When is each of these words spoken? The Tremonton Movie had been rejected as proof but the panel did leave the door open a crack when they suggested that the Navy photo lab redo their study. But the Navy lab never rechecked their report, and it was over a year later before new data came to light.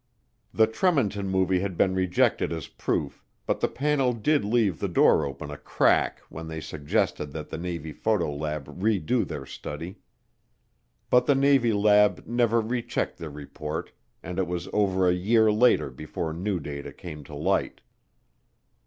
The 0.51 0.65
Tremonton 0.65 1.27
Movie 1.27 1.59
had 1.59 1.77
been 1.77 1.93
rejected 1.93 2.51
as 2.51 2.67
proof 2.67 3.23
but 3.45 3.59
the 3.59 3.67
panel 3.67 4.13
did 4.13 4.43
leave 4.43 4.79
the 4.79 4.87
door 4.87 5.27
open 5.27 5.51
a 5.51 5.59
crack 5.59 6.21
when 6.27 6.47
they 6.47 6.59
suggested 6.59 7.31
that 7.33 7.49
the 7.49 7.57
Navy 7.59 7.91
photo 7.93 8.33
lab 8.33 8.65
redo 8.81 9.27
their 9.27 9.45
study. 9.45 9.99
But 11.11 11.27
the 11.27 11.35
Navy 11.35 11.71
lab 11.71 12.25
never 12.25 12.61
rechecked 12.61 13.19
their 13.19 13.29
report, 13.29 13.91
and 14.23 14.39
it 14.39 14.47
was 14.47 14.67
over 14.73 15.07
a 15.07 15.13
year 15.13 15.51
later 15.51 15.91
before 15.91 16.33
new 16.33 16.59
data 16.59 16.91
came 16.91 17.23
to 17.25 17.35
light. 17.35 17.81